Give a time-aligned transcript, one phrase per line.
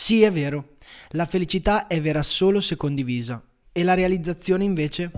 [0.00, 0.76] Sì, è vero,
[1.10, 3.44] la felicità è vera solo se condivisa.
[3.70, 5.10] E la realizzazione invece?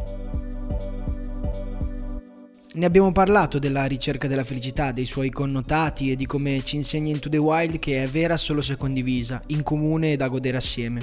[2.72, 7.12] Ne abbiamo parlato della ricerca della felicità, dei suoi connotati e di come ci insegna
[7.12, 11.00] Into the Wild che è vera solo se condivisa, in comune e da godere assieme.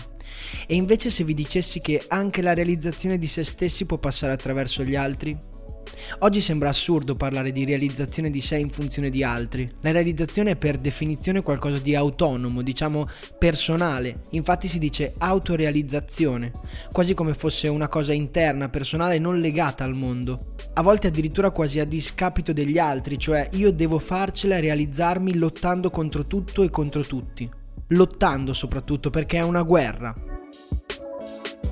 [0.68, 4.84] E invece se vi dicessi che anche la realizzazione di se stessi può passare attraverso
[4.84, 5.49] gli altri?
[6.20, 9.70] Oggi sembra assurdo parlare di realizzazione di sé in funzione di altri.
[9.82, 14.24] La realizzazione è per definizione qualcosa di autonomo, diciamo personale.
[14.32, 16.52] Infatti si dice autorealizzazione,
[16.92, 20.56] quasi come fosse una cosa interna, personale, non legata al mondo.
[20.74, 26.26] A volte addirittura quasi a discapito degli altri, cioè io devo farcela realizzarmi lottando contro
[26.26, 27.50] tutto e contro tutti.
[27.90, 30.14] Lottando soprattutto perché è una guerra.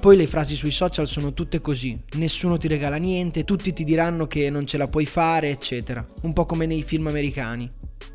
[0.07, 4.25] Poi le frasi sui social sono tutte così, nessuno ti regala niente, tutti ti diranno
[4.25, 7.69] che non ce la puoi fare, eccetera, un po' come nei film americani.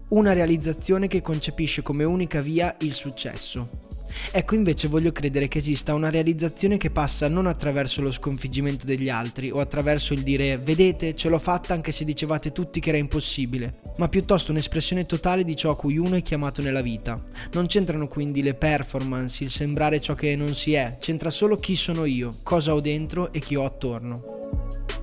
[0.08, 3.90] Una realizzazione che concepisce come unica via il successo.
[4.30, 9.08] Ecco invece voglio credere che esista una realizzazione che passa non attraverso lo sconfiggimento degli
[9.08, 12.98] altri o attraverso il dire vedete ce l'ho fatta anche se dicevate tutti che era
[12.98, 17.22] impossibile, ma piuttosto un'espressione totale di ciò a cui uno è chiamato nella vita.
[17.52, 21.76] Non c'entrano quindi le performance, il sembrare ciò che non si è, c'entra solo chi
[21.76, 24.40] sono io, cosa ho dentro e chi ho attorno.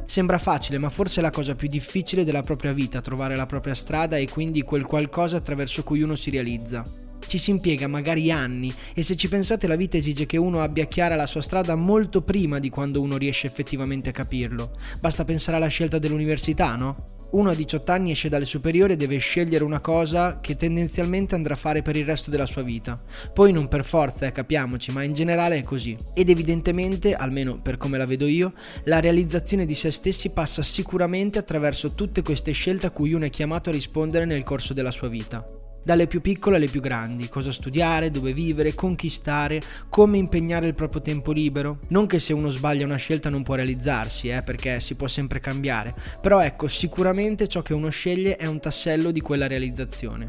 [0.06, 3.76] Sembra facile, ma forse è la cosa più difficile della propria vita, trovare la propria
[3.76, 7.09] strada e quindi quel qualcosa attraverso cui uno si realizza.
[7.30, 10.86] Ci si impiega magari anni e se ci pensate la vita esige che uno abbia
[10.86, 14.72] chiara la sua strada molto prima di quando uno riesce effettivamente a capirlo.
[15.00, 17.28] Basta pensare alla scelta dell'università, no?
[17.34, 21.54] Uno a 18 anni esce dalle superiori e deve scegliere una cosa che tendenzialmente andrà
[21.54, 23.00] a fare per il resto della sua vita.
[23.32, 25.95] Poi non per forza, eh, capiamoci, ma in generale è così.
[26.16, 28.54] Ed evidentemente, almeno per come la vedo io,
[28.86, 33.30] la realizzazione di se stessi passa sicuramente attraverso tutte queste scelte a cui uno è
[33.30, 37.52] chiamato a rispondere nel corso della sua vita dalle più piccole alle più grandi, cosa
[37.52, 41.80] studiare, dove vivere, conquistare, come impegnare il proprio tempo libero.
[41.90, 45.39] Non che se uno sbaglia una scelta non può realizzarsi, eh, perché si può sempre
[45.39, 50.26] cambiare, però ecco, sicuramente ciò che uno sceglie è un tassello di quella realizzazione.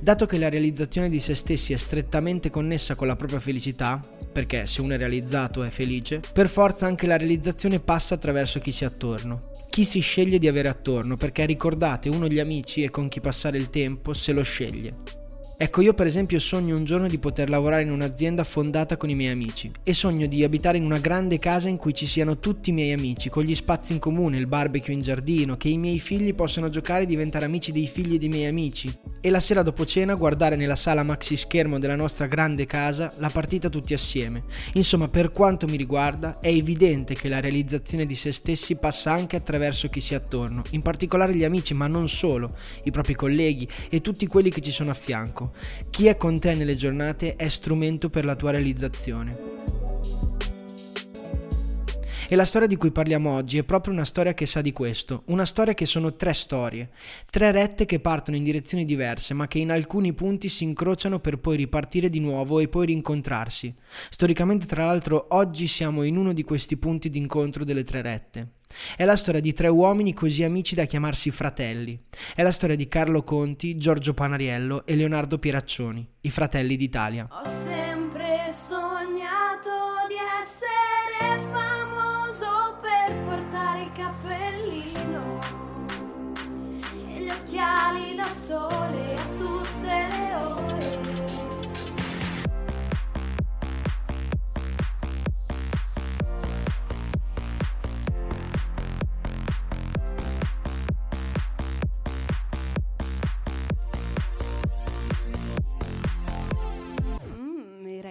[0.00, 3.98] Dato che la realizzazione di se stessi è strettamente connessa con la propria felicità,
[4.34, 8.72] perché se uno è realizzato è felice, per forza anche la realizzazione passa attraverso chi
[8.72, 9.50] si ha attorno.
[9.70, 13.58] Chi si sceglie di avere attorno, perché ricordate, uno gli amici e con chi passare
[13.58, 15.22] il tempo se lo sceglie.
[15.56, 19.14] Ecco, io per esempio sogno un giorno di poter lavorare in un'azienda fondata con i
[19.14, 22.70] miei amici e sogno di abitare in una grande casa in cui ci siano tutti
[22.70, 26.00] i miei amici, con gli spazi in comune, il barbecue in giardino, che i miei
[26.00, 29.86] figli possano giocare e diventare amici dei figli dei miei amici e la sera dopo
[29.86, 34.42] cena guardare nella sala maxi schermo della nostra grande casa la partita tutti assieme.
[34.72, 39.36] Insomma, per quanto mi riguarda, è evidente che la realizzazione di se stessi passa anche
[39.36, 44.00] attraverso chi si attorno, in particolare gli amici, ma non solo, i propri colleghi e
[44.00, 47.48] tutti quelli che ci sono a fianco ecco, chi è con te nelle giornate è
[47.48, 49.52] strumento per la tua realizzazione.
[52.26, 55.22] E la storia di cui parliamo oggi è proprio una storia che sa di questo,
[55.26, 56.90] una storia che sono tre storie,
[57.30, 61.38] tre rette che partono in direzioni diverse ma che in alcuni punti si incrociano per
[61.38, 63.72] poi ripartire di nuovo e poi rincontrarsi.
[64.08, 68.48] Storicamente tra l'altro oggi siamo in uno di questi punti d'incontro delle tre rette.
[68.96, 71.98] È la storia di tre uomini così amici da chiamarsi fratelli.
[72.34, 77.28] È la storia di Carlo Conti, Giorgio Panariello e Leonardo Pieraccioni, i fratelli d'Italia.
[77.30, 78.03] Ho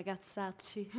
[0.03, 0.89] ragazzacci.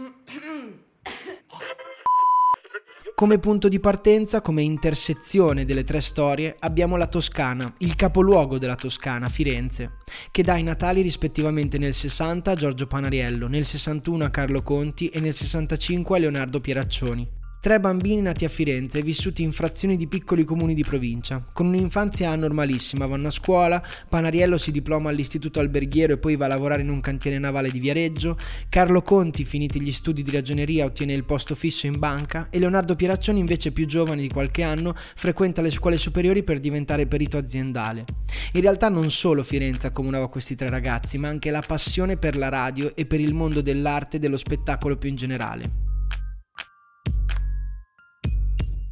[3.14, 8.74] Come punto di partenza, come intersezione delle tre storie, abbiamo la Toscana, il capoluogo della
[8.74, 9.98] Toscana, Firenze,
[10.30, 15.08] che dà i natali rispettivamente nel 60 a Giorgio Panariello, nel 61 a Carlo Conti
[15.08, 17.42] e nel 65 a Leonardo Pieraccioni.
[17.64, 21.64] Tre bambini nati a Firenze e vissuti in frazioni di piccoli comuni di provincia, con
[21.68, 26.82] un'infanzia normalissima, vanno a scuola, Panariello si diploma all'istituto alberghiero e poi va a lavorare
[26.82, 28.36] in un cantiere navale di Viareggio,
[28.68, 32.96] Carlo Conti, finiti gli studi di ragioneria, ottiene il posto fisso in banca e Leonardo
[32.96, 38.04] Pieraccioni, invece più giovane di qualche anno, frequenta le scuole superiori per diventare perito aziendale.
[38.52, 42.50] In realtà non solo Firenze accomunava questi tre ragazzi, ma anche la passione per la
[42.50, 45.83] radio e per il mondo dell'arte e dello spettacolo più in generale.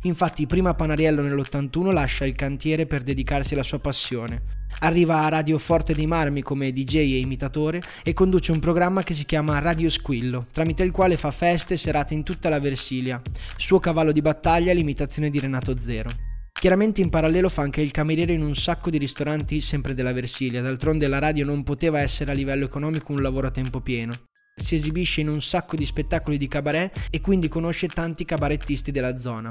[0.05, 4.61] Infatti prima Panariello nell'81 lascia il cantiere per dedicarsi alla sua passione.
[4.81, 9.15] Arriva a Radio Forte dei Marmi come DJ e imitatore e conduce un programma che
[9.15, 13.23] si chiama Radio Squillo, tramite il quale fa feste e serate in tutta la Versilia.
[13.57, 16.11] Suo cavallo di battaglia è l'imitazione di Renato Zero.
[16.53, 20.63] Chiaramente in parallelo fa anche il cameriere in un sacco di ristoranti sempre della Versilia,
[20.63, 24.13] d'altronde la radio non poteva essere a livello economico un lavoro a tempo pieno.
[24.55, 29.17] Si esibisce in un sacco di spettacoli di cabaret e quindi conosce tanti cabarettisti della
[29.17, 29.51] zona.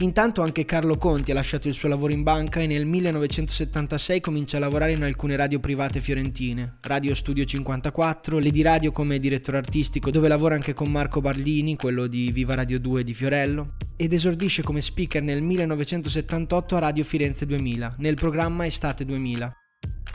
[0.00, 4.56] Intanto anche Carlo Conti ha lasciato il suo lavoro in banca e nel 1976 comincia
[4.56, 10.10] a lavorare in alcune radio private fiorentine, Radio Studio 54, Lady Radio come direttore artistico
[10.10, 14.62] dove lavora anche con Marco Barlini, quello di Viva Radio 2 di Fiorello, ed esordisce
[14.62, 19.59] come speaker nel 1978 a Radio Firenze 2000, nel programma Estate 2000.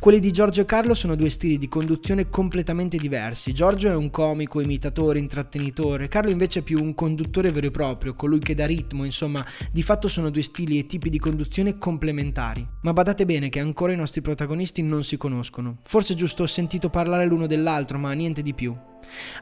[0.05, 3.53] Quelli di Giorgio e Carlo sono due stili di conduzione completamente diversi.
[3.53, 8.13] Giorgio è un comico, imitatore, intrattenitore, Carlo invece è più un conduttore vero e proprio,
[8.13, 12.63] colui che dà ritmo, insomma, di fatto sono due stili e tipi di conduzione complementari.
[12.81, 15.79] Ma badate bene che ancora i nostri protagonisti non si conoscono.
[15.81, 18.77] Forse giusto ho sentito parlare l'uno dell'altro, ma niente di più.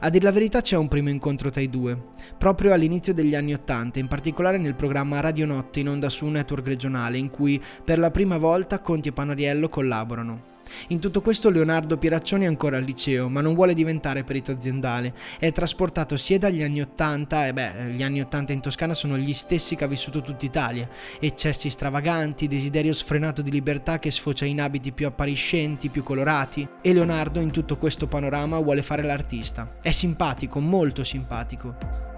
[0.00, 3.52] A dir la verità c'è un primo incontro tra i due, proprio all'inizio degli anni
[3.52, 7.62] Ottanta, in particolare nel programma Radio Notte in onda su un network regionale in cui
[7.84, 10.52] per la prima volta Conti e Panariello collaborano.
[10.88, 15.14] In tutto questo Leonardo Piraccioni è ancora al liceo, ma non vuole diventare perito aziendale.
[15.38, 19.32] È trasportato sia dagli anni 80, e beh, gli anni 80 in Toscana sono gli
[19.32, 20.88] stessi che ha vissuto tutta Italia.
[21.20, 26.66] Eccessi stravaganti, desiderio sfrenato di libertà che sfocia in abiti più appariscenti, più colorati.
[26.80, 29.76] E Leonardo in tutto questo panorama vuole fare l'artista.
[29.80, 32.13] È simpatico, molto simpatico.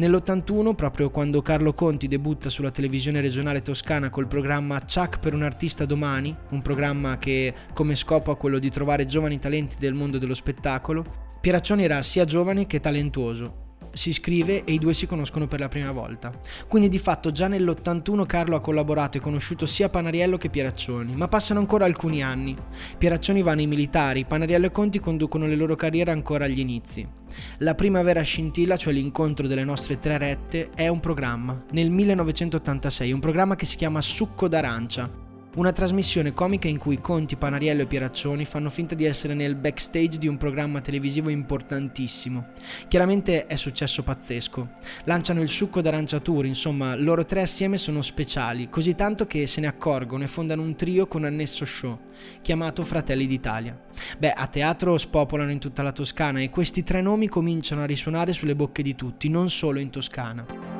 [0.00, 5.42] Nell'81, proprio quando Carlo Conti debutta sulla televisione regionale toscana col programma Chuck per un
[5.42, 10.16] artista domani, un programma che come scopo ha quello di trovare giovani talenti del mondo
[10.16, 11.04] dello spettacolo,
[11.38, 15.68] Pieraccioni era sia giovane che talentuoso si scrive e i due si conoscono per la
[15.68, 16.32] prima volta.
[16.68, 21.28] Quindi di fatto già nell'81 Carlo ha collaborato e conosciuto sia Panariello che Pieraccioni, ma
[21.28, 22.56] passano ancora alcuni anni.
[22.98, 27.06] Pieraccioni va nei militari, Panariello e Conti conducono le loro carriere ancora agli inizi.
[27.58, 33.12] La prima vera scintilla, cioè l'incontro delle nostre tre rette, è un programma, nel 1986,
[33.12, 37.86] un programma che si chiama Succo d'arancia una trasmissione comica in cui Conti, Panariello e
[37.86, 42.48] Pieraccioni fanno finta di essere nel backstage di un programma televisivo importantissimo.
[42.86, 44.76] Chiaramente è successo pazzesco.
[45.04, 49.60] Lanciano il succo d'arancia tour, insomma, loro tre assieme sono speciali, così tanto che se
[49.60, 51.98] ne accorgono e fondano un trio con annesso show,
[52.42, 53.78] chiamato Fratelli d'Italia.
[54.18, 58.32] Beh, a teatro spopolano in tutta la Toscana e questi tre nomi cominciano a risuonare
[58.32, 60.79] sulle bocche di tutti, non solo in Toscana.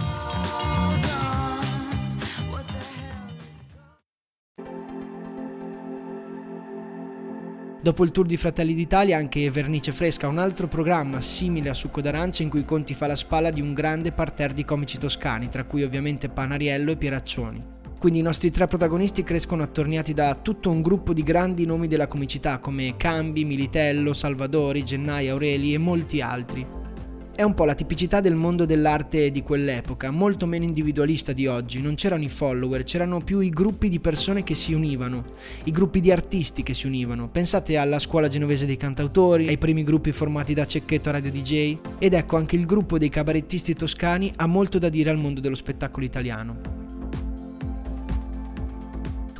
[7.83, 11.99] Dopo il tour di Fratelli d'Italia, anche Vernice Fresca, un altro programma simile a Succo
[11.99, 15.63] d'Arancia in cui Conti fa la spalla di un grande parterre di comici toscani, tra
[15.63, 17.65] cui ovviamente Panariello e Pieraccioni.
[17.97, 22.05] Quindi i nostri tre protagonisti crescono attorniati da tutto un gruppo di grandi nomi della
[22.05, 26.80] comicità come Cambi, Militello, Salvadori, Gennai, Aureli e molti altri.
[27.33, 31.81] È un po' la tipicità del mondo dell'arte di quell'epoca, molto meno individualista di oggi,
[31.81, 35.23] non c'erano i follower, c'erano più i gruppi di persone che si univano,
[35.63, 37.29] i gruppi di artisti che si univano.
[37.29, 42.13] Pensate alla scuola genovese dei cantautori, ai primi gruppi formati da Cecchetto Radio DJ, ed
[42.13, 46.05] ecco anche il gruppo dei cabarettisti toscani ha molto da dire al mondo dello spettacolo
[46.05, 46.80] italiano.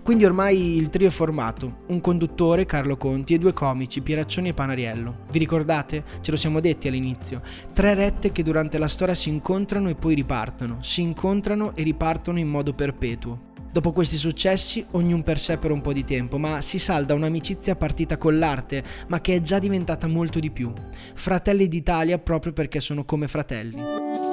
[0.03, 4.53] Quindi ormai il trio è formato, un conduttore, Carlo Conti, e due comici, Pieraccioni e
[4.53, 5.25] Panariello.
[5.31, 6.03] Vi ricordate?
[6.22, 7.41] Ce lo siamo detti all'inizio.
[7.72, 12.39] Tre rette che durante la storia si incontrano e poi ripartono, si incontrano e ripartono
[12.39, 13.50] in modo perpetuo.
[13.72, 17.75] Dopo questi successi, ognuno per sé per un po' di tempo, ma si salda un'amicizia
[17.75, 20.74] partita con l'arte, ma che è già diventata molto di più.
[21.13, 24.31] Fratelli d'Italia proprio perché sono come fratelli.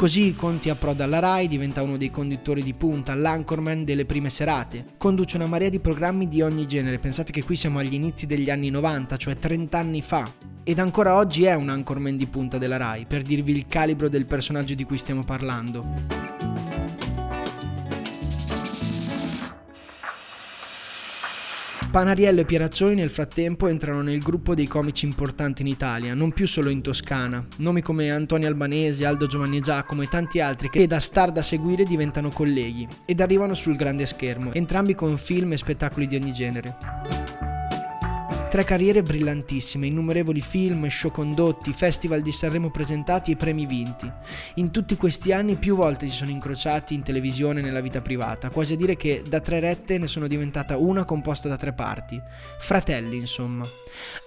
[0.00, 4.94] Così Conti approda alla RAI, diventa uno dei conduttori di punta, l'anchorman delle prime serate.
[4.96, 8.48] Conduce una marea di programmi di ogni genere, pensate che qui siamo agli inizi degli
[8.48, 10.32] anni 90, cioè 30 anni fa.
[10.64, 14.24] Ed ancora oggi è un anchorman di punta della RAI, per dirvi il calibro del
[14.24, 16.19] personaggio di cui stiamo parlando.
[21.90, 26.46] Panariello e Pieraccioni nel frattempo entrano nel gruppo dei comici importanti in Italia, non più
[26.46, 27.44] solo in Toscana.
[27.56, 31.82] Nomi come Antonio Albanese, Aldo Giovanni Giacomo e tanti altri che da star da seguire
[31.82, 37.49] diventano colleghi ed arrivano sul grande schermo, entrambi con film e spettacoli di ogni genere.
[38.50, 44.10] Tre carriere brillantissime, innumerevoli film, show condotti, festival di Sanremo presentati e premi vinti.
[44.54, 48.50] In tutti questi anni più volte si sono incrociati in televisione e nella vita privata,
[48.50, 52.20] quasi a dire che da tre rette ne sono diventata una composta da tre parti.
[52.58, 53.64] Fratelli, insomma.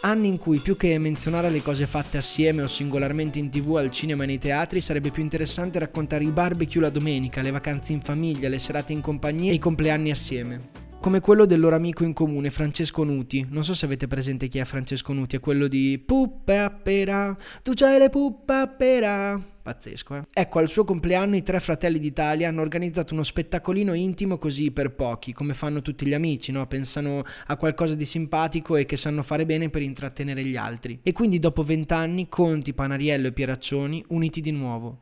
[0.03, 3.91] Anni in cui più che menzionare le cose fatte assieme o singolarmente in tv, al
[3.91, 7.99] cinema e nei teatri, sarebbe più interessante raccontare i barbecue la domenica, le vacanze in
[7.99, 12.13] famiglia, le serate in compagnia e i compleanni assieme come quello del loro amico in
[12.13, 13.45] comune Francesco Nuti.
[13.49, 17.35] Non so se avete presente chi è Francesco Nuti, è quello di Puppe a pera,
[17.61, 19.37] tu c'hai le puppe a pera.
[19.63, 20.23] Pazzesco, eh?
[20.31, 24.95] Ecco, al suo compleanno i tre fratelli d'Italia hanno organizzato uno spettacolino intimo così per
[24.95, 26.65] pochi, come fanno tutti gli amici, no?
[26.67, 31.01] Pensano a qualcosa di simpatico e che sanno fare bene per intrattenere gli altri.
[31.03, 35.01] E quindi dopo vent'anni Conti, Panariello e Pieraccioni uniti di nuovo.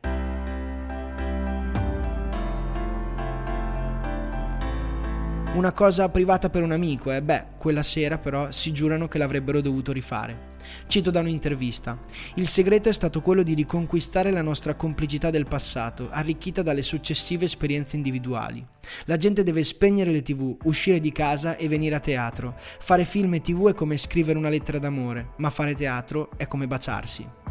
[5.54, 7.20] Una cosa privata per un amico, eh?
[7.20, 10.50] Beh, quella sera però si giurano che l'avrebbero dovuto rifare.
[10.86, 11.98] Cito da un'intervista.
[12.36, 17.44] Il segreto è stato quello di riconquistare la nostra complicità del passato, arricchita dalle successive
[17.44, 18.64] esperienze individuali.
[19.04, 22.54] La gente deve spegnere le tv, uscire di casa e venire a teatro.
[22.56, 26.66] Fare film e tv è come scrivere una lettera d'amore, ma fare teatro è come
[26.66, 27.41] baciarsi.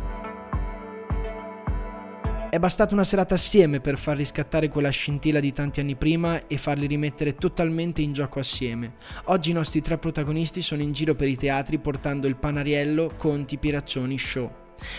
[2.52, 6.58] È bastata una serata assieme per far riscattare quella scintilla di tanti anni prima e
[6.58, 8.96] farli rimettere totalmente in gioco assieme.
[9.28, 13.58] Oggi i nostri tre protagonisti sono in giro per i teatri portando il Panariello, Conti,
[13.58, 14.52] Piraccioni, Show.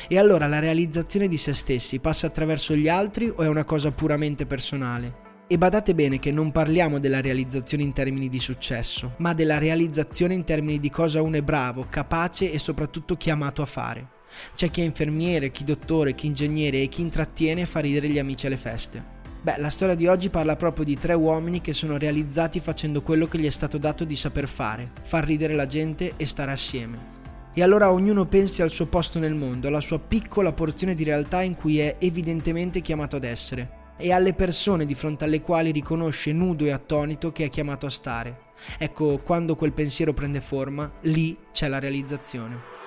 [0.09, 3.90] E allora la realizzazione di se stessi passa attraverso gli altri o è una cosa
[3.90, 5.44] puramente personale?
[5.47, 10.32] E badate bene che non parliamo della realizzazione in termini di successo, ma della realizzazione
[10.32, 14.12] in termini di cosa uno è bravo, capace e soprattutto chiamato a fare.
[14.54, 18.46] C'è chi è infermiere, chi dottore, chi ingegnere e chi intrattiene fa ridere gli amici
[18.46, 19.20] alle feste.
[19.42, 23.26] Beh, la storia di oggi parla proprio di tre uomini che sono realizzati facendo quello
[23.26, 27.20] che gli è stato dato di saper fare, far ridere la gente e stare assieme.
[27.52, 31.42] E allora ognuno pensi al suo posto nel mondo, alla sua piccola porzione di realtà
[31.42, 36.32] in cui è evidentemente chiamato ad essere, e alle persone di fronte alle quali riconosce
[36.32, 38.38] nudo e attonito che è chiamato a stare.
[38.78, 42.81] Ecco, quando quel pensiero prende forma, lì c'è la realizzazione.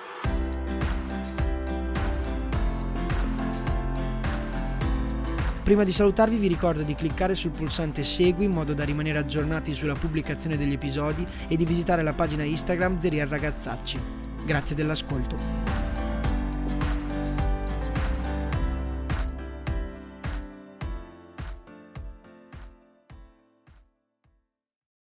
[5.66, 9.74] Prima di salutarvi vi ricordo di cliccare sul pulsante Segui in modo da rimanere aggiornati
[9.74, 13.98] sulla pubblicazione degli episodi e di visitare la pagina Instagram Zeria Ragazzacci.
[14.44, 15.75] Grazie dell'ascolto.